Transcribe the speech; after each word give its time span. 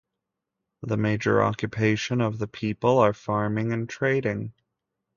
The 0.81 0.97
major 0.97 1.43
occupation 1.43 2.21
of 2.21 2.39
the 2.39 2.47
people 2.47 2.97
are 2.97 3.13
farming 3.13 3.71
and 3.71 3.87
trading. 3.87 4.51